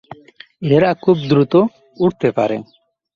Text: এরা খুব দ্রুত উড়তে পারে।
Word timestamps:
এরা 0.67 0.89
খুব 1.03 1.17
দ্রুত 1.29 1.53
উড়তে 1.97 2.29
পারে। 2.37 2.57